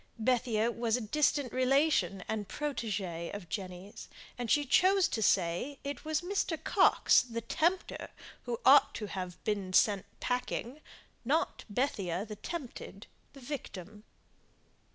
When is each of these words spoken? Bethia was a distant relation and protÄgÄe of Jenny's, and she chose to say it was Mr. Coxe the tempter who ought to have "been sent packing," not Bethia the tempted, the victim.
Bethia 0.17 0.71
was 0.71 0.97
a 0.97 1.01
distant 1.01 1.53
relation 1.53 2.23
and 2.27 2.47
protÄgÄe 2.47 3.31
of 3.35 3.47
Jenny's, 3.49 4.09
and 4.35 4.49
she 4.49 4.65
chose 4.65 5.07
to 5.07 5.21
say 5.21 5.77
it 5.83 6.03
was 6.03 6.21
Mr. 6.21 6.57
Coxe 6.63 7.21
the 7.21 7.41
tempter 7.41 8.09
who 8.45 8.59
ought 8.65 8.95
to 8.95 9.05
have 9.05 9.37
"been 9.43 9.73
sent 9.73 10.07
packing," 10.19 10.81
not 11.23 11.65
Bethia 11.69 12.25
the 12.25 12.37
tempted, 12.37 13.05
the 13.33 13.39
victim. 13.41 14.03